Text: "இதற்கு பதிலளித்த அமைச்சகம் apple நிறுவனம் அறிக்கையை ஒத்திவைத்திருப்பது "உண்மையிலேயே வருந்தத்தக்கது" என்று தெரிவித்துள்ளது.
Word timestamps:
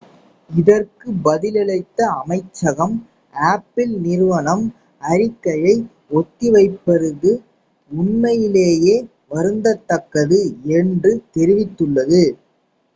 "இதற்கு 0.49 1.07
பதிலளித்த 1.25 1.99
அமைச்சகம் 2.21 2.95
apple 3.35 3.91
நிறுவனம் 4.05 4.65
அறிக்கையை 5.01 5.75
ஒத்திவைத்திருப்பது 6.13 7.33
"உண்மையிலேயே 7.91 8.97
வருந்தத்தக்கது" 9.31 10.41
என்று 10.79 11.13
தெரிவித்துள்ளது. 11.33 12.23